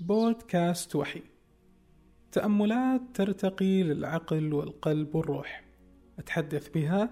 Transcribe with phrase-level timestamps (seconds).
[0.00, 1.22] بودكاست وحي.
[2.32, 5.64] تأملات ترتقي للعقل والقلب والروح.
[6.18, 7.10] أتحدث بها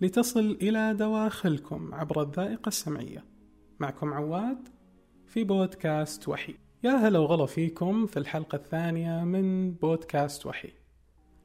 [0.00, 3.24] لتصل إلى دواخلكم عبر الذائقة السمعية.
[3.80, 4.68] معكم عواد
[5.26, 6.54] في بودكاست وحي.
[6.84, 10.72] يا هلا وغلا فيكم في الحلقة الثانية من بودكاست وحي.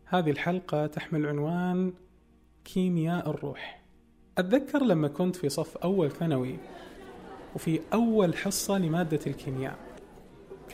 [0.06, 1.94] هذه الحلقة تحمل عنوان
[2.66, 3.86] كيمياء الروح.
[4.38, 6.58] أتذكر لما كنت في صف أول ثانوي
[7.56, 9.85] وفي أول حصة لمادة الكيمياء.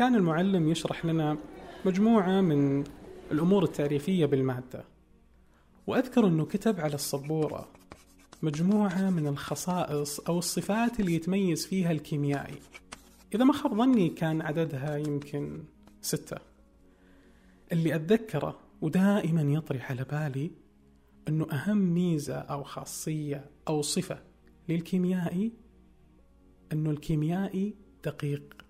[0.01, 1.37] كان المعلم يشرح لنا
[1.85, 2.83] مجموعة من
[3.31, 4.83] الأمور التعريفية بالمادة.
[5.87, 7.67] وأذكر أنه كتب على السبورة
[8.41, 12.59] مجموعة من الخصائص أو الصفات اللي يتميز فيها الكيميائي.
[13.35, 15.63] إذا ما خاب ظني كان عددها يمكن
[16.01, 16.37] ستة.
[17.71, 20.51] اللي أتذكره ودائما يطرح على بالي
[21.27, 24.19] أنه أهم ميزة أو خاصية أو صفة
[24.69, 25.51] للكيميائي
[26.71, 27.75] أنه الكيميائي
[28.05, 28.60] دقيق.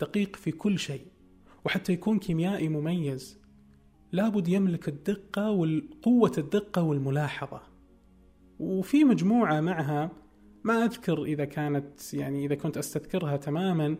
[0.00, 1.06] دقيق في كل شيء
[1.64, 3.38] وحتى يكون كيميائي مميز.
[4.12, 7.60] لابد يملك الدقة والقوة الدقة والملاحظة.
[8.60, 10.10] وفي مجموعة معها
[10.64, 13.96] ما أذكر إذا كانت يعني إذا كنت أستذكرها تماما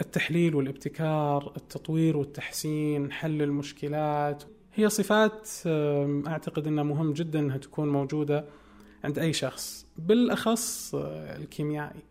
[0.00, 4.44] التحليل والابتكار التطوير والتحسين حل المشكلات.
[4.74, 5.48] هي صفات
[6.26, 8.44] أعتقد أنها مهم جدا أنها تكون موجودة
[9.04, 12.02] عند أي شخص بالأخص آه، الكيميائي.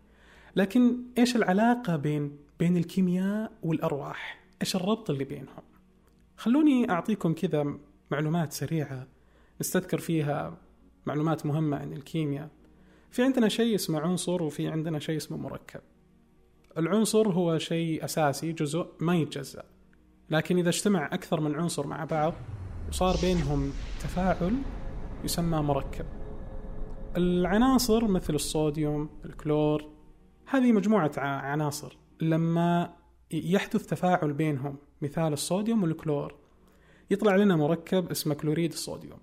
[0.58, 5.62] لكن إيش العلاقة بين بين الكيمياء والأرواح؟ إيش الربط اللي بينهم؟
[6.36, 7.78] خلوني أعطيكم كذا
[8.10, 9.06] معلومات سريعة.
[9.60, 10.58] نستذكر فيها
[11.06, 12.48] معلومات مهمة عن الكيمياء.
[13.10, 15.80] في عندنا شيء اسمه عنصر وفي عندنا شيء اسمه مركب.
[16.78, 19.64] العنصر هو شيء أساسي جزء ما يتجزأ.
[20.30, 22.34] لكن إذا اجتمع أكثر من عنصر مع بعض
[22.88, 24.54] وصار بينهم تفاعل
[25.24, 26.06] يسمى مركب.
[27.16, 29.97] العناصر مثل الصوديوم الكلور
[30.50, 31.96] هذه مجموعة عناصر.
[32.20, 32.96] لما
[33.30, 36.34] يحدث تفاعل بينهم مثال الصوديوم والكلور
[37.10, 39.18] يطلع لنا مركب اسمه كلوريد الصوديوم.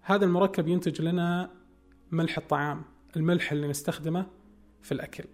[0.00, 1.50] هذا المركب ينتج لنا
[2.10, 2.82] ملح الطعام
[3.16, 4.26] الملح اللي نستخدمه
[4.82, 5.24] في الأكل.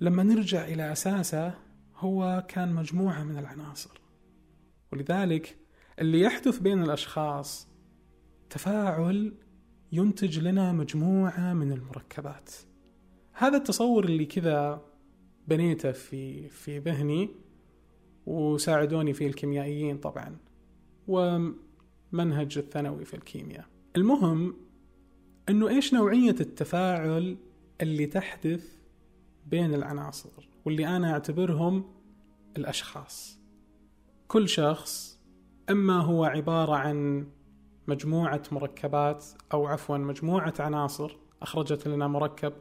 [0.00, 1.54] لما نرجع إلى أساسه
[1.96, 4.00] هو كان مجموعة من العناصر.
[4.92, 5.56] ولذلك
[5.98, 7.68] اللي يحدث بين الأشخاص
[8.50, 9.34] تفاعل
[9.92, 12.50] ينتج لنا مجموعة من المركبات.
[13.36, 14.82] هذا التصور اللي كذا
[15.48, 17.30] بنيته في في ذهني
[18.26, 20.36] وساعدوني فيه الكيميائيين طبعا
[21.08, 23.64] ومنهج الثانوي في الكيمياء.
[23.96, 24.56] المهم
[25.48, 27.36] إنه إيش نوعية التفاعل
[27.80, 28.76] اللي تحدث
[29.46, 31.84] بين العناصر واللي أنا أعتبرهم
[32.56, 33.38] الأشخاص؟
[34.28, 35.20] كل شخص
[35.70, 37.26] إما هو عبارة عن
[37.88, 42.52] مجموعة مركبات أو عفوا مجموعة عناصر أخرجت لنا مركب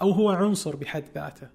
[0.00, 1.48] أو هو عنصر بحد ذاته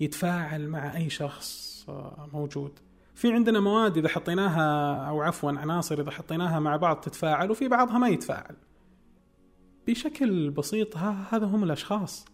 [0.00, 1.86] يتفاعل مع أي شخص
[2.32, 2.78] موجود.
[3.14, 7.98] في عندنا مواد إذا حطيناها أو عفوا عناصر إذا حطيناها مع بعض تتفاعل وفي بعضها
[7.98, 8.56] ما يتفاعل.
[9.86, 12.24] بشكل بسيط هذا هم الأشخاص.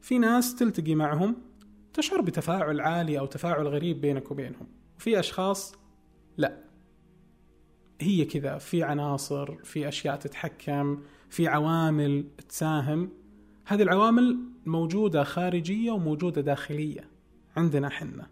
[0.00, 1.36] في ناس تلتقي معهم
[1.92, 4.66] تشعر بتفاعل عالي أو تفاعل غريب بينك وبينهم.
[4.98, 5.74] وفي أشخاص
[6.36, 6.58] لا.
[8.00, 13.21] هي كذا في عناصر في أشياء تتحكم في عوامل تساهم.
[13.64, 17.08] هذه العوامل موجودة خارجية وموجودة داخلية
[17.56, 18.26] عندنا حنا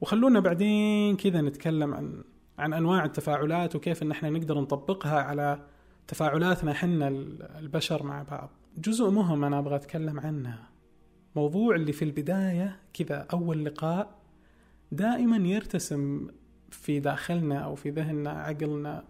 [0.00, 2.24] وخلونا بعدين كذا نتكلم عن
[2.58, 5.66] عن أنواع التفاعلات وكيف إن إحنا نقدر نطبقها على
[6.08, 7.08] تفاعلاتنا حنا
[7.58, 8.50] البشر مع بعض.
[8.78, 10.58] جزء مهم أنا أبغى أتكلم عنه.
[11.36, 14.18] موضوع اللي في البداية كذا أول لقاء
[14.92, 16.28] دائما يرتسم
[16.70, 19.04] في داخلنا أو في ذهننا عقلنا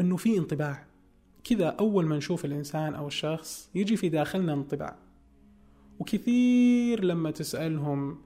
[0.00, 0.86] إنه في انطباع.
[1.44, 4.96] كذا أول ما نشوف الإنسان أو الشخص يجي في داخلنا انطباع.
[5.98, 8.18] وكثير لما تسألهم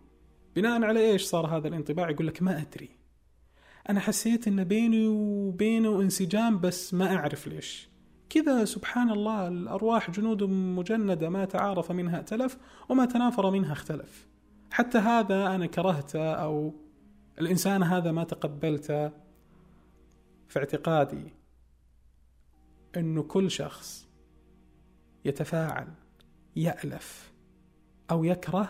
[0.57, 2.89] بناء على إيش صار هذا الانطباع يقول لك ما أدري.
[3.91, 7.89] أنا حسيت إن بيني وبينه انسجام بس ما أعرف ليش.
[8.31, 12.59] كذا سبحان الله الأرواح جنود مجندة ما تعارف منها ائتلف
[12.89, 14.27] وما تنافر منها اختلف.
[14.71, 16.75] حتى هذا أنا كرهته أو
[17.41, 19.09] الإنسان هذا ما تقبلته
[20.49, 21.42] في اعتقادي.
[22.97, 24.09] إنه كل شخص
[25.25, 25.89] يتفاعل
[26.57, 27.33] يألف
[28.11, 28.69] أو يكره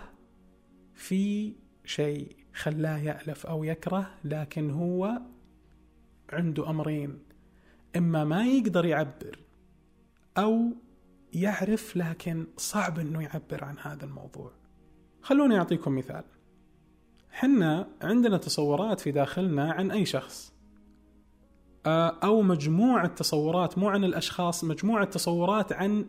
[0.94, 1.54] في
[1.84, 5.20] شيء خلاه يألف أو يكره لكن هو
[6.28, 7.18] عنده أمرين.
[7.96, 9.38] إما ما يقدر يعبر
[10.38, 10.72] أو
[11.32, 14.52] يعرف لكن صعب إنه يعبر عن هذا الموضوع.
[15.22, 16.24] خلوني أعطيكم مثال.
[17.30, 20.51] حنا عندنا تصورات في داخلنا عن أي شخص.
[21.86, 26.04] أو مجموعه تصورات مو عن الأشخاص مجموعه تصورات عن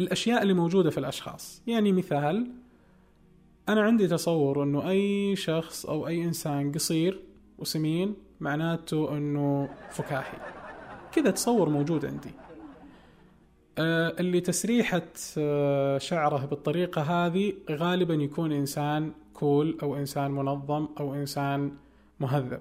[0.00, 1.62] الأشياء اللي موجودة في الأشخاص.
[1.66, 2.50] يعني مثال
[3.68, 7.20] أنا عندي تصور أنه أي شخص أو أي إنسان قصير
[7.58, 10.38] وسمين معناته أنه فكاهي.
[11.12, 12.30] كذا تصور موجود عندي.
[13.78, 15.02] آه، اللي تسريحة
[15.38, 21.72] آه، شعره بالطريقة هذه غالبا يكون إنسان كول أو إنسان منظم أو إنسان
[22.20, 22.60] مهذب.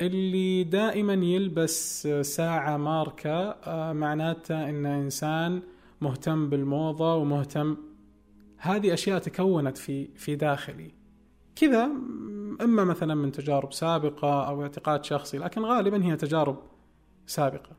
[0.00, 5.62] اللي دائما يلبس ساعة ماركة آه، معناته إنه إنسان
[6.00, 7.76] مهتم بالموضة ومهتم
[8.56, 10.94] هذه أشياء تكونت في في داخلي.
[11.56, 11.84] كذا
[12.60, 16.58] إما مثلا من تجارب سابقة أو اعتقاد شخصي لكن غالبا هي تجارب
[17.26, 17.76] سابقة.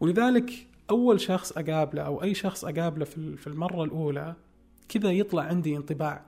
[0.00, 4.34] ولذلك أول شخص أقابله أو أي شخص أقابله في المرة الأولى
[4.88, 6.24] كذا يطلع عندي انطباع.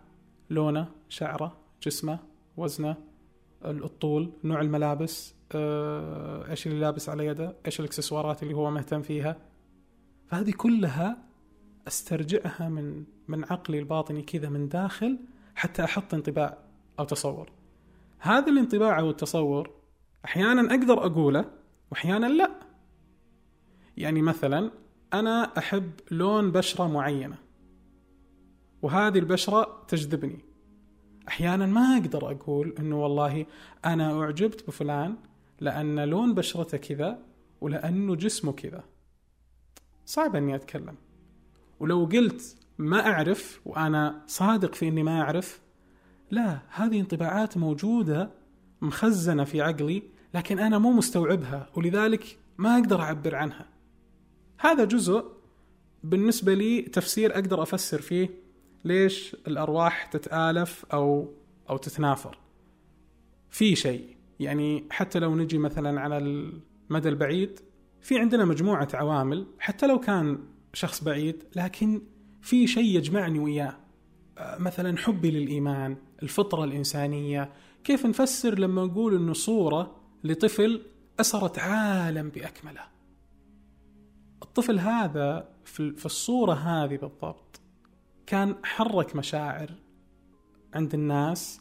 [0.50, 2.18] لونه شعره جسمه
[2.56, 2.96] وزنه.
[3.64, 9.36] الطول نوع الملابس آه، إيش اللي لابس على يده إيش الإكسسوارات اللي هو مهتم فيها.
[10.26, 11.16] فهذه كلها
[11.88, 15.18] أسترجعها من من عقلي الباطني كذا من داخل
[15.54, 16.58] حتى أحط انطباع
[16.98, 17.50] أو تصور.
[18.18, 19.70] هذا الانطباع أو التصور
[20.24, 21.44] أحيانا أقدر أقوله
[21.90, 22.50] واحيانا لا.
[23.96, 24.70] يعني مثلا
[25.14, 27.38] أنا أحب لون بشرة معينة
[28.82, 30.55] وهذه البشرة تجذبني.
[31.28, 33.46] أحيانا ما أقدر أقول إنه والله
[33.84, 35.16] أنا أعجبت بفلان
[35.60, 37.18] لأن لون بشرته كذا
[37.60, 38.84] ولأنه جسمه كذا.
[40.06, 40.94] صعب إني أتكلم.
[41.80, 45.60] ولو قلت ما أعرف وأنا صادق في إني ما أعرف
[46.30, 48.30] لا هذه انطباعات موجودة
[48.80, 50.02] مخزنة في عقلي
[50.34, 53.68] لكن أنا مو مستوعبها ولذلك ما أقدر أعبر عنها.
[54.58, 55.24] هذا جزء
[56.04, 58.45] بالنسبة لي تفسير أقدر أفسر فيه
[58.84, 61.32] ليش الأرواح تتآلف أو
[61.70, 62.38] أو تتنافر؟
[63.50, 64.16] في شيء.
[64.40, 67.60] يعني حتى لو نجي مثلا على المدى البعيد
[68.00, 70.38] في عندنا مجموعة عوامل حتى لو كان
[70.72, 72.02] شخص بعيد لكن
[72.42, 73.76] في شيء يجمعني وياه.
[74.38, 77.52] آه، مثلا حبي للإيمان الفطرة الإنسانية.
[77.84, 80.82] كيف نفسر لما نقول إنه صورة لطفل
[81.20, 82.82] اسرت عالم بأكمله؟
[84.42, 87.60] الطفل هذا في الصورة هذه بالضبط
[88.26, 89.70] كان حرك مشاعر
[90.74, 91.60] عند الناس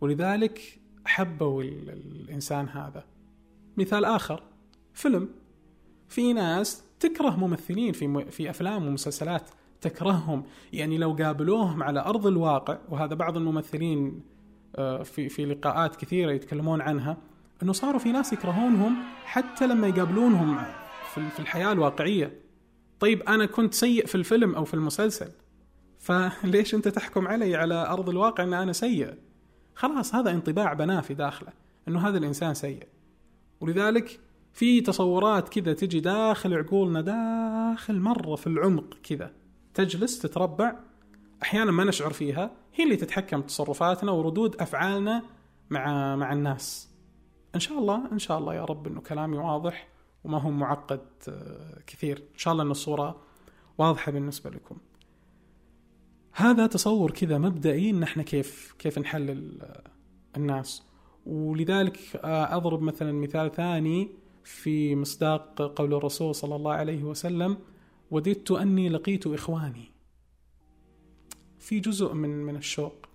[0.00, 3.04] ولذلك حبوا الإنسان هذا.
[3.76, 4.42] مثال آخر
[4.94, 5.28] فيلم.
[6.08, 9.50] في ناس تكره ممثلين في في أفلام ومسلسلات
[9.80, 10.44] تكرههم.
[10.72, 14.22] يعني لو قابلوهم على أرض الواقع وهذا بعض الممثلين
[14.76, 17.16] آه، في في لقاءات كثيرة يتكلمون عنها
[17.62, 20.58] إنه صاروا في ناس يكرهونهم حتى لما يقابلونهم
[21.14, 22.40] في الحياة الواقعية.
[23.00, 25.30] طيب أنا كنت سيء في الفيلم أو في المسلسل.
[26.04, 29.14] فليش أنت تحكم علي على أرض الواقع إن أنا سيء؟
[29.74, 31.52] خلاص هذا انطباع بناه في داخله
[31.88, 32.88] إنه هذا الإنسان سيء.
[33.60, 34.20] ولذلك
[34.52, 39.32] في تصورات كذا تجي داخل عقولنا داخل مرة في العمق كذا.
[39.74, 40.76] تجلس تتربع.
[41.42, 42.50] أحيانا ما نشعر فيها.
[42.74, 45.22] هي اللي تتحكم تصرفاتنا وردود أفعالنا
[45.70, 46.90] مع مع الناس.
[47.54, 49.88] إن شاء الله إن شاء الله يا رب إنه كلامي واضح
[50.24, 52.18] وما هو معقد آه، كثير.
[52.18, 53.20] إن شاء الله إن الصورة
[53.78, 54.76] واضحة بالنسبة لكم.
[56.36, 59.62] هذا تصور كذا مبدئي إن إحنا كيف كيف نحلل
[60.36, 60.82] الناس.
[61.26, 64.08] ولذلك آه، أضرب مثلا مثال ثاني
[64.44, 67.56] في مصداق قول الرسول صلى الله عليه وسلم
[68.10, 69.90] وددت أني لقيت إخواني.
[71.58, 73.06] في جزء من من الشوق.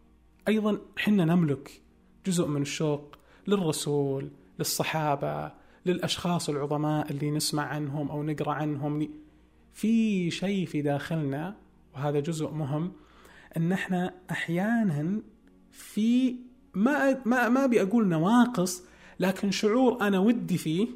[0.48, 1.82] أيضا حنا نملك
[2.26, 3.16] جزء من الشوق
[3.48, 5.52] للرسول للصحابة
[5.86, 9.10] للأشخاص العظماء اللي نسمع عنهم أو نقرأ عنهم.
[9.74, 11.56] في شيء في داخلنا
[11.94, 12.92] وهذا جزء مهم
[13.58, 15.22] إن إحنا أحيانا
[15.72, 16.36] في
[16.74, 18.84] ما ما ما أبي أقول نواقص
[19.20, 20.88] لكن شعور أنا ودي فيه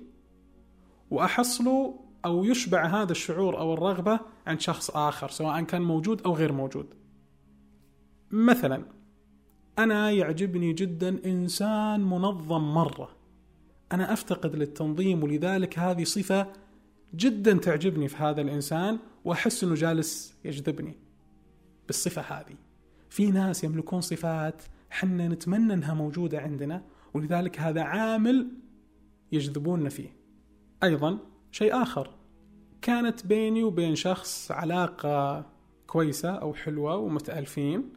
[1.12, 6.52] وأحصله أو يشبع هذا الشعور أو الرغبة عند شخص آخر سواء كان موجود أو غير
[6.52, 6.86] موجود.
[8.32, 8.84] مثلا
[9.80, 13.10] أنا يعجبني جدا إنسان منظم مرة.
[13.92, 16.48] أنا أفتقد للتنظيم ولذلك هذه صفة
[17.16, 21.03] جدا تعجبني في هذا الإنسان وأحس إنه جالس يجذبني.
[21.88, 22.56] بالصفة هذه.
[23.10, 28.48] في ناس يملكون صفات حنا نتمنى إنها موجودة عندنا ولذلك هذا عامل
[29.32, 30.16] يجذبوننا فيه.
[30.84, 31.18] أيضا
[31.52, 32.10] شيء آخر
[32.82, 35.46] كانت بيني وبين شخص علاقة
[35.88, 37.94] كويسة أو حلوة ومتألفين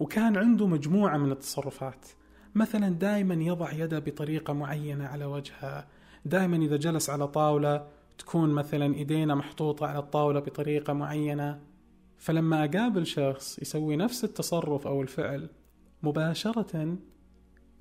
[0.00, 2.06] وكان عنده مجموعة من التصرفات.
[2.54, 5.86] مثلا دائما يضع يده بطريقة معينة على وجهه
[6.24, 7.86] دائما إذا جلس على طاولة
[8.18, 11.60] تكون مثلا إيدينا محطوطة على الطاولة بطريقة معينة.
[12.20, 15.48] فلما أقابل شخص يسوي نفس التصرف أو الفعل
[16.02, 16.96] مباشرة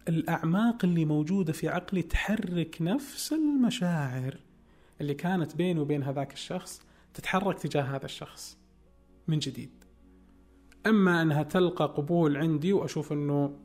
[0.10, 4.38] الأعماق اللي موجودة في عقلي تحرك نفس المشاعر
[5.02, 6.82] اللي كانت بيني وبين هذاك الشخص
[7.14, 8.58] تتحرك تجاه هذا الشخص
[9.28, 9.84] من جديد
[10.88, 13.60] أما أنها تلقى قبول عندي وأشوف إنه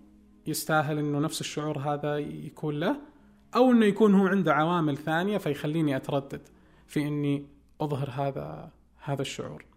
[0.46, 2.96] يستاهل إنه نفس الشعور هذا يكون له
[3.56, 6.48] أو إنه يكون هو عنده عوامل ثانية فيخليني أتردد
[6.86, 7.46] في إني
[7.80, 8.70] أظهر هذا
[9.04, 9.73] هذا الشعور.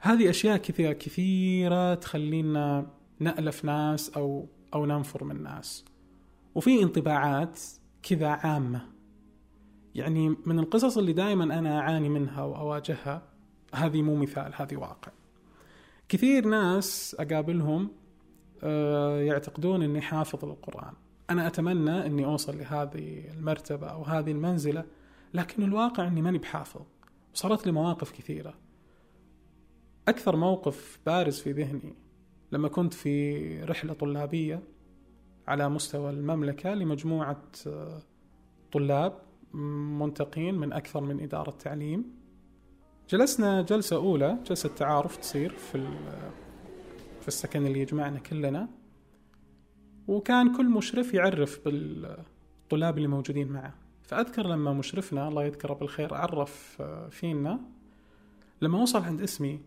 [0.00, 2.86] هذه أشياء كثيره كثيرة تخلينا
[3.20, 5.84] نألف ناس أو أو ننفر من ناس.
[6.54, 7.60] وفي انطباعات
[8.02, 8.80] كذا عامة.
[9.94, 13.22] يعني من القصص اللي دائما أنا أعاني منها وأواجهها
[13.74, 15.12] هذه مو مثال هذه واقع.
[16.08, 17.90] كثير ناس أقابلهم
[18.62, 20.92] آه، يعتقدون إني حافظ للقرآن.
[21.30, 24.84] أنا أتمنى إني أوصل لهذه المرتبة أو هذه المنزلة
[25.34, 26.82] لكن الواقع إني ماني بحافظ.
[27.34, 28.54] صارت لي مواقف كثيرة.
[30.08, 31.94] أكثر موقف بارز في ذهني
[32.52, 34.62] لما كنت في رحلة طلابية
[35.48, 38.02] على مستوى المملكة لمجموعة آه،
[38.72, 39.18] طلاب
[39.54, 42.04] منتقين من أكثر من إدارة تعليم.
[43.10, 45.88] جلسنا جلسة أولى جلسة تعارف تصير في
[47.20, 48.68] في السكن اللي يجمعنا كلنا.
[50.08, 53.74] وكان كل مشرف يعرف بالطلاب اللي موجودين معه.
[54.02, 57.60] فأذكر لما مشرفنا الله يذكره بالخير عرف فينا.
[58.62, 59.60] لما وصل عند اسمي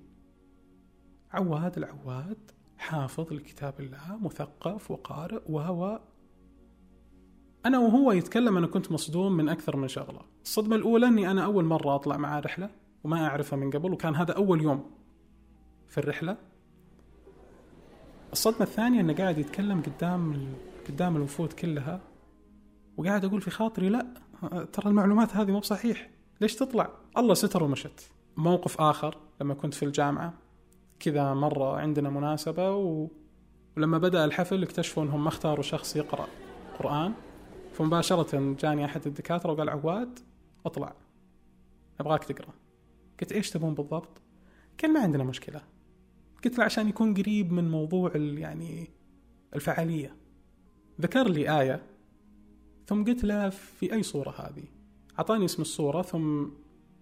[1.34, 6.02] عواد العواد حافظ لكتاب الله مثقف وقارئ وهو
[7.66, 10.22] أنا وهو يتكلم أنا كنت مصدوم من أكثر من شغلة.
[10.44, 12.70] الصدمة الأولى أني أنا أول مرة أطلع معاه رحلة
[13.04, 14.92] وما أعرفه من قبل وكان هذا أول يوم
[15.88, 16.38] في الرحلة.
[18.32, 20.54] الصدمة الثانية أنه قاعد يتكلم قدام
[20.90, 22.02] قدام الوفود كلها
[22.98, 24.08] وقاعد أقول في خاطري لا
[24.74, 26.10] ترى المعلومات هذه مو بصحيح
[26.42, 28.12] ليش تطلع؟ الله ستر ومشت.
[28.38, 30.34] موقف آخر لما كنت في الجامعة
[31.01, 33.08] كذا مرة عندنا مناسبة و...
[33.77, 36.27] ولما بدأ الحفل اكتشفوا أنهم ما اختاروا شخص يقرأ
[36.79, 37.13] قرآن.
[37.74, 40.20] فمباشرة جاني أحد الدكاترة وقال عواد
[40.65, 40.93] اطلع
[42.00, 42.53] أبغاك تقرأ.
[43.22, 44.22] قلت إيش تبون بالضبط؟
[44.81, 45.62] قال ما عندنا مشكلة.
[46.43, 48.89] قلت له عشان يكون قريب من موضوع يعني
[49.55, 50.15] الفعالية.
[51.01, 51.84] ذكر لي آية
[52.88, 54.63] ثم قلت له في أي صورة هذه؟
[55.20, 56.46] أعطاني اسم الصورة ثم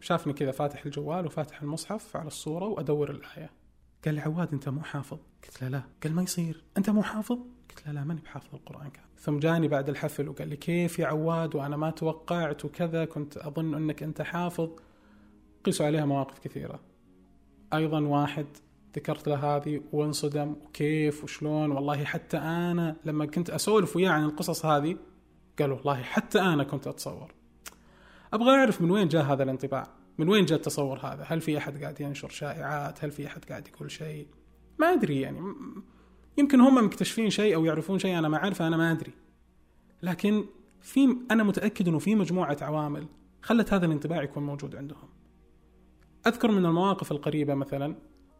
[0.01, 3.58] شافني كذا فاتح الجوال وفاتح المصحف على الصورة وأدور الآية.
[4.05, 5.17] قال لي عواد أنت مو حافظ.
[5.43, 5.81] قلت له لا.
[6.03, 6.63] قال ما يصير.
[6.77, 7.37] أنت مو حافظ؟
[7.69, 9.07] قلت له لا ماني بحافظ القرآن كامل.
[9.19, 13.75] ثم جاني بعد الحفل وقال لي كيف يا عواد؟ وأنا ما توقعت وكذا كنت أظن
[13.75, 14.69] أنك أنت حافظ.
[15.65, 16.79] قيسوا عليها مواقف كثيرة.
[17.73, 18.45] أيضا واحد
[18.95, 20.55] ذكرت له هذه وانصدم.
[20.65, 24.97] وكيف وشلون؟ والله حتى أنا لما كنت أسولف وياه عن القصص هذه
[25.59, 27.33] قال والله حتى أنا كنت أتصور.
[28.33, 29.98] أبغى أعرف من وين جاء هذا الانطباع.
[30.19, 33.67] من وين جاء التصور هذا؟ هل في أحد قاعد ينشر شائعات؟ هل في أحد قاعد
[33.67, 34.27] يقول شيء؟
[34.79, 35.39] ما أدري يعني.
[36.37, 39.13] يمكن هم مكتشفين شيء أو يعرفون شيء أنا ما أعرفه أنا ما أدري.
[40.03, 40.45] لكن
[40.81, 43.07] في أنا متأكد أنه في مجموعة عوامل
[43.41, 45.09] خلت هذا الانطباع يكون موجود عندهم.
[46.27, 47.95] أذكر من المواقف القريبة مثلا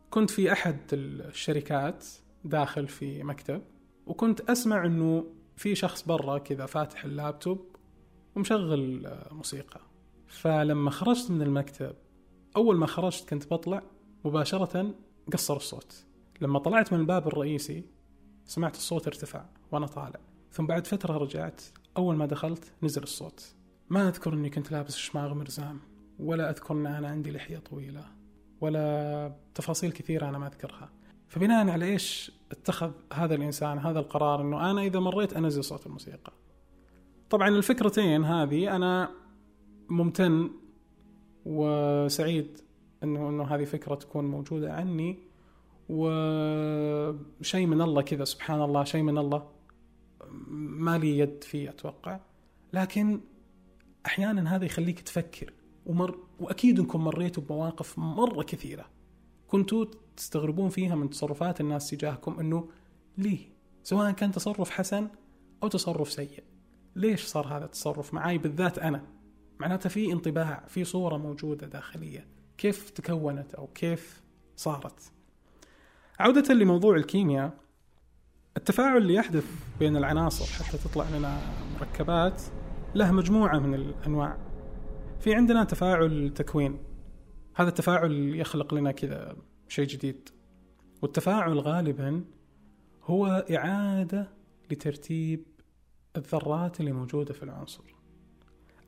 [0.09, 2.05] كنت في أحد الشركات
[2.43, 3.61] داخل في مكتب
[4.05, 7.75] وكنت أسمع إنه في شخص برا كذا فاتح اللابتوب
[8.35, 9.88] ومشغل موسيقى.
[10.29, 11.95] فلما خرجت من المكتب
[12.55, 13.83] أول ما خرجت كنت بطلع
[14.25, 14.93] مباشرة
[15.33, 16.05] قصر الصوت.
[16.41, 17.83] لما طلعت من الباب الرئيسي
[18.45, 20.19] سمعت الصوت ارتفع وأنا طالع.
[20.51, 21.61] ثم بعد فترة رجعت
[21.97, 23.55] أول ما دخلت نزل الصوت.
[23.89, 25.79] ما أذكر إني كنت لابس شماغ مرزام
[26.19, 28.05] ولا أذكر أن أنا عندي لحية طويلة
[28.61, 30.89] ولا تفاصيل كثيرة أنا ما أذكرها.
[31.27, 36.33] فبناء على إيش اتخذ هذا الإنسان هذا القرار أنه أنا إذا مريت أنزل صوت الموسيقى.
[37.29, 39.11] طبعا الفكرتين هذه أنا
[39.89, 40.49] ممتن
[41.45, 42.59] وسعيد
[43.03, 45.19] انه إنه هذه فكرة تكون موجودة عني
[45.89, 49.47] وشيء من الله كذا سبحان الله شيء من الله
[50.57, 52.19] ما لي يد فيه أتوقع
[52.73, 53.21] لكن
[54.05, 55.53] أحيانا هذا يخليك تفكر
[55.85, 58.85] ومر وأكيد إنكم مريتوا بمواقف مرة كثيرة
[59.47, 59.85] كنتوا
[60.17, 62.69] تستغربون فيها من تصرفات الناس تجاهكم إنه
[63.17, 63.39] ليه؟
[63.83, 65.07] سواء كان تصرف حسن
[65.63, 66.43] أو تصرف سيء.
[66.95, 69.18] ليش صار هذا التصرف معي بالذات أنا؟
[69.59, 74.21] معناته في انطباع، في صورة موجودة داخلية، كيف تكونت أو كيف
[74.55, 75.11] صارت؟
[76.19, 77.57] عودة لموضوع الكيمياء
[78.57, 79.45] التفاعل اللي يحدث
[79.79, 81.41] بين العناصر حتى تطلع لنا
[81.79, 82.41] مركبات
[82.95, 84.37] له مجموعة من الأنواع.
[85.19, 86.79] في عندنا تفاعل تكوين.
[87.55, 89.35] هذا التفاعل يخلق لنا كذا
[89.67, 90.29] شيء جديد.
[91.01, 92.23] والتفاعل غالبا
[93.03, 94.29] هو إعادة
[94.71, 95.45] لترتيب
[96.17, 97.98] الذرات اللي موجودة في العنصر.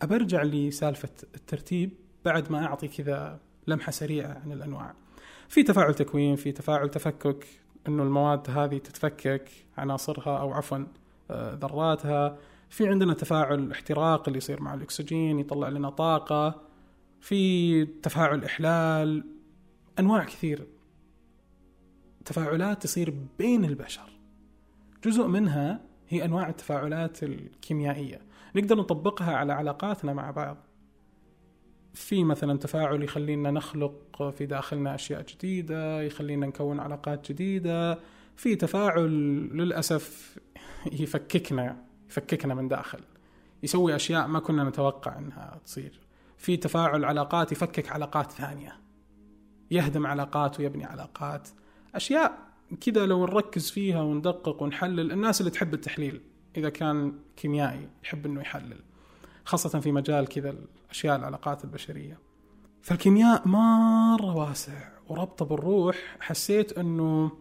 [0.01, 1.91] أبرجع لسالفة الترتيب
[2.25, 4.93] بعد ما أعطي كذا لمحة سريعة عن الأنواع.
[5.49, 7.47] في تفاعل تكوين في تفاعل تفكك
[7.87, 10.85] أنه المواد هذه تتفكك عناصرها أو عفوا
[11.31, 12.37] آه، ذراتها.
[12.69, 16.61] في عندنا تفاعل احتراق اللي يصير مع الأكسجين يطلع لنا طاقة.
[17.21, 19.23] في تفاعل إحلال
[19.99, 20.67] أنواع كثير.
[22.25, 24.09] تفاعلات تصير بين البشر.
[25.05, 28.30] جزء منها هي أنواع التفاعلات الكيميائية.
[28.55, 30.57] نقدر نطبقها على علاقاتنا مع بعض.
[31.93, 37.99] في مثلا تفاعل يخلينا نخلق في داخلنا أشياء جديدة يخلينا نكون علاقات جديدة.
[38.35, 39.09] في تفاعل
[39.53, 40.37] للأسف
[40.91, 41.77] يفككنا
[42.09, 42.99] يفككنا من داخل
[43.63, 45.99] يسوي أشياء ما كنا نتوقع إنها تصير.
[46.37, 48.75] في تفاعل علاقات يفكك علاقات ثانية
[49.71, 51.49] يهدم علاقات ويبني علاقات.
[51.95, 52.37] أشياء
[52.81, 56.21] كذا لو نركز فيها وندقق ونحلل الناس اللي تحب التحليل
[56.57, 58.79] إذا كان كيميائي يحب إنه يحلل
[59.45, 60.55] خاصة في مجال كذا
[60.85, 62.19] الأشياء العلاقات البشرية.
[62.81, 66.17] فالكيمياء مرة واسع وربطه بالروح.
[66.19, 67.31] حسيت إنه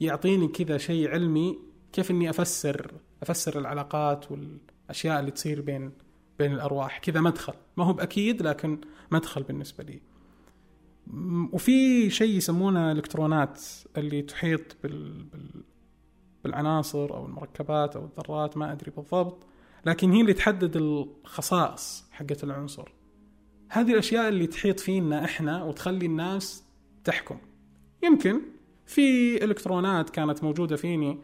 [0.00, 1.58] يعطيني كذا شيء علمي
[1.92, 2.92] كيف إني أفسر
[3.22, 5.92] أفسر العلاقات والأشياء اللي تصير بين
[6.38, 6.98] بين الأرواح.
[6.98, 8.80] كذا مدخل ما هو بأكيد لكن
[9.10, 10.00] مدخل بالنسبة لي.
[11.52, 13.62] وفي شيء يسمونه الكترونات
[13.96, 15.22] اللي تحيط بال...
[15.22, 15.64] بال...
[16.44, 19.46] بالعناصر أو المركبات أو الذرات ما أدري بالضبط.
[19.86, 22.92] لكن هي اللي تحدد الخصائص حقت العنصر.
[23.68, 26.64] هذه الأشياء اللي تحيط فينا إحنا وتخلي الناس
[27.04, 27.38] تحكم.
[28.02, 28.40] يمكن
[28.86, 31.18] في إلكترونات كانت موجودة فيني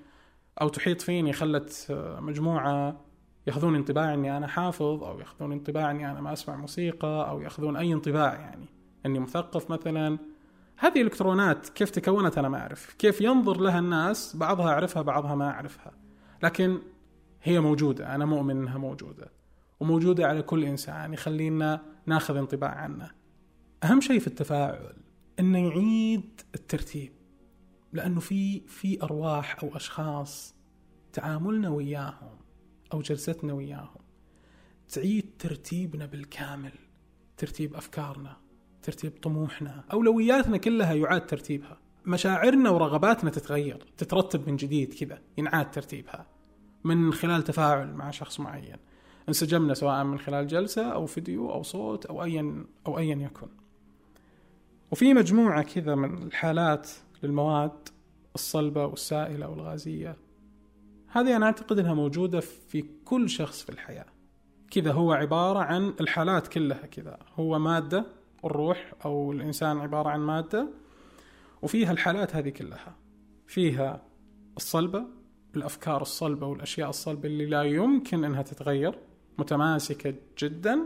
[0.61, 1.87] أو تحيط فيني خلت
[2.21, 3.01] مجموعة
[3.47, 7.77] ياخذون انطباع إني أنا حافظ أو ياخذون انطباع إني أنا ما أسمع موسيقى أو ياخذون
[7.77, 8.67] أي انطباع يعني.
[9.07, 10.19] إني مثقف مثلا
[10.81, 12.95] هذه الإلكترونات كيف تكونت أنا ما أعرف.
[12.99, 15.93] كيف ينظر لها الناس بعضها أعرفها بعضها ما أعرفها.
[16.43, 16.79] لكن
[17.43, 19.31] هي موجودة أنا مؤمن إنها موجودة.
[19.81, 23.11] وموجودة على كل إنسان يخلينا ناخذ انطباع عنه
[23.85, 24.97] أهم شيء في التفاعل
[25.41, 27.13] إنه يعيد الترتيب.
[27.93, 30.55] لأنه في في أرواح أو أشخاص
[31.13, 32.39] تعاملنا وياهم
[32.93, 34.01] أو جلستنا وياهم
[34.89, 36.73] تعيد ترتيبنا بالكامل
[37.37, 38.37] ترتيب أفكارنا.
[38.83, 39.85] ترتيب طموحنا.
[39.93, 41.79] أولوياتنا كلها يعاد ترتيبها.
[42.07, 46.27] مشاعرنا ورغباتنا تتغير تترتب من جديد كذا ينعاد ترتيبها.
[46.85, 48.77] من خلال تفاعل مع شخص معين.
[49.29, 53.49] انسجمنا سواء من خلال جلسة أو فيديو أو صوت أو أيا أو أيا يكن.
[54.91, 56.91] وفي مجموعة كذا من الحالات
[57.23, 57.89] للمواد
[58.35, 60.17] الصلبة والسائلة والغازية.
[61.09, 64.07] هذه أنا أعتقد أنها موجودة في كل شخص في الحياة.
[64.71, 67.19] كذا هو عبارة عن الحالات كلها كذا.
[67.35, 68.07] هو مادة
[68.45, 70.69] الروح أو الإنسان عبارة عن مادة
[71.63, 72.97] وفيها الحالات هذه كلها.
[73.47, 74.03] فيها
[74.57, 75.05] الصلبة
[75.57, 78.99] الأفكار الصلبة والأشياء الصلبة اللي لا يمكن أنها تتغير
[79.39, 80.81] متماسكة جدا.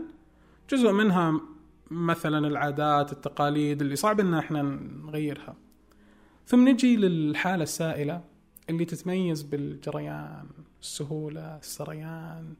[0.69, 1.41] جزء منها
[1.91, 4.61] مثلا العادات التقاليد اللي صعب ان إحنا
[5.03, 5.55] نغيرها.
[6.47, 8.23] ثم نجي للحالة السائلة
[8.69, 10.47] اللي تتميز بالجريان
[10.81, 12.55] السهولة السريان.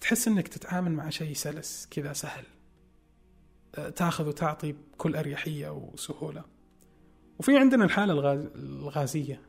[0.00, 2.44] تحس إنك تتعامل مع شيء سلس كذا سهل.
[3.96, 6.44] تاخذ وتعطي بكل أريحية وسهولة.
[7.38, 9.40] وفي عندنا الحالة الغازية.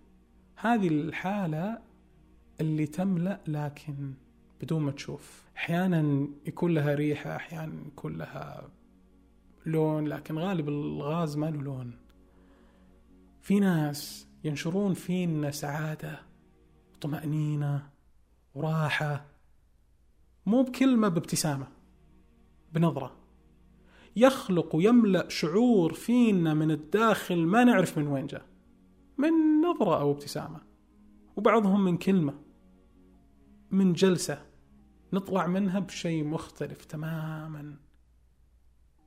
[0.56, 1.80] هذه الحالة
[2.62, 4.14] اللي تملأ لكن
[4.62, 5.44] بدون ما تشوف.
[5.58, 8.70] أحيانا يكون لها ريحة أحيانا يكون لها
[9.66, 11.98] لون لكن غالب الغاز ما له لون.
[13.42, 16.20] في ناس ينشرون فينا سعادة
[16.96, 17.90] وطمأنينة
[18.56, 19.26] وراحة
[20.46, 21.68] مو بكلمة بابتسامة
[22.74, 23.17] بنظرة.
[24.18, 28.46] يخلق ويملأ شعور فينا من الداخل ما نعرف من وين جاء.
[29.18, 30.62] من نظرة أو ابتسامة.
[31.36, 32.34] وبعضهم من كلمة.
[33.72, 34.46] من جلسة.
[35.14, 37.76] نطلع منها بشيء مختلف تماما.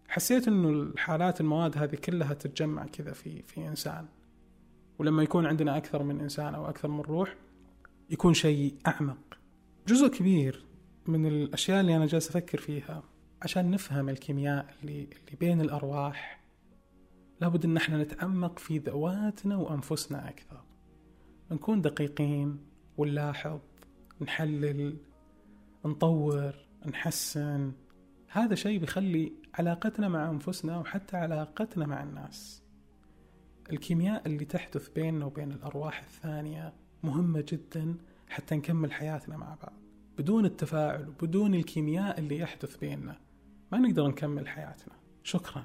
[0.08, 4.06] حسيت إنه الحالات المواد هذه كلها تتجمع كذا في في إنسان.
[4.98, 7.36] ولما يكون عندنا أكثر من إنسان أو أكثر من روح
[8.10, 9.38] يكون شيء أعمق.
[9.86, 10.64] جزء كبير
[11.06, 13.02] من الأشياء اللي أنا جالس أفكر فيها
[13.42, 16.40] عشان نفهم الكيمياء اللي اللي بين الأرواح
[17.40, 20.64] لابد إن إحنا نتعمق في ذواتنا وأنفسنا أكثر.
[21.50, 22.58] نكون دقيقين
[22.96, 23.60] ونلاحظ
[24.20, 24.96] نحلل
[25.84, 26.54] نطور
[26.86, 27.72] نحسن.
[28.28, 32.62] هذا شيء بيخلي علاقتنا مع أنفسنا وحتى علاقتنا مع الناس.
[33.72, 36.72] الكيمياء اللي تحدث بيننا وبين الأرواح الثانية
[37.02, 37.94] مهمة جدا
[38.28, 39.72] حتى نكمل حياتنا مع بعض.
[40.18, 43.29] بدون التفاعل وبدون الكيمياء اللي يحدث بيننا.
[43.72, 44.94] ما نقدر نكمل حياتنا.
[45.22, 45.64] شكرا.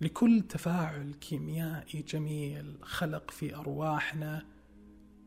[0.00, 4.46] لكل تفاعل كيميائي جميل خلق في أرواحنا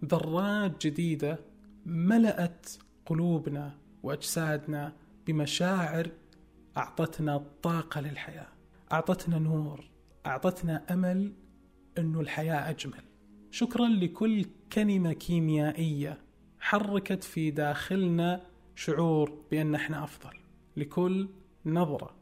[0.06, 1.40] ذرات جديدة
[1.86, 2.70] ملأت
[3.06, 4.94] قلوبنا وأجسادنا
[5.28, 6.12] بمشاعر
[6.78, 8.48] أعطتنا طاقة للحياة
[8.92, 9.90] أعطتنا نور
[10.26, 11.34] أعطتنا أمل
[11.98, 13.04] إنه الحياة أجمل.
[13.52, 16.22] شكرا لكل كلمة كيميائية
[16.60, 18.42] حركت في داخلنا
[18.76, 20.38] شعور بأن إحنا أفضل.
[20.78, 21.30] لكل
[21.66, 22.16] نظره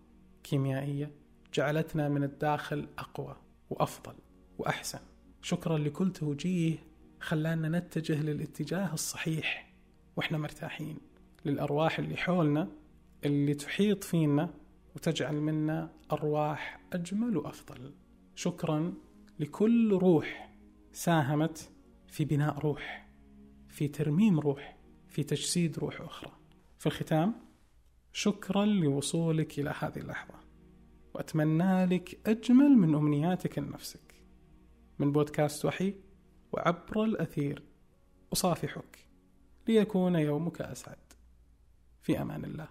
[0.44, 1.12] كيميائية
[1.54, 3.36] جعلتنا من الداخل أقوى
[3.70, 4.14] وأفضل
[4.58, 5.00] وأحسن.
[5.42, 6.78] شكرا لكل توجيه
[7.20, 9.74] خلانا نتجه للاتجاه الصحيح
[10.16, 10.98] وإحنا مرتاحين
[11.46, 12.68] للأرواح اللي حولنا
[13.26, 14.54] اللي تحيط فينا
[14.96, 17.94] وتجعل منا أرواح أجمل وأفضل.
[18.36, 18.94] شكرا
[19.40, 20.54] لكل روح
[20.92, 21.70] ساهمت
[22.08, 23.08] في بناء روح
[23.70, 26.32] في ترميم روح في تجسيد روح أخرى.
[26.80, 27.47] في الختام
[28.18, 30.34] شكرا لوصولك إلى هذه اللحظة.
[31.14, 34.16] وأتمنى لك أجمل من أمنياتك لنفسك.
[35.00, 35.96] من بودكاست وحي
[36.52, 37.64] وعبر الأثير
[38.34, 39.08] أصافحك.
[39.68, 41.14] ليكون يومك أسعد.
[42.02, 42.68] في أمان الله.